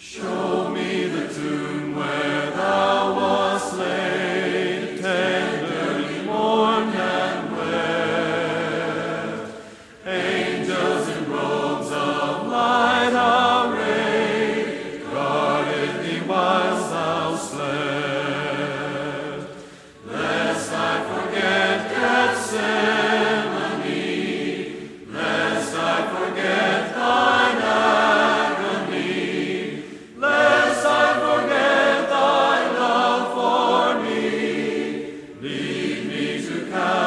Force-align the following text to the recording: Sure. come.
Sure. 0.00 0.27
come. 36.70 36.97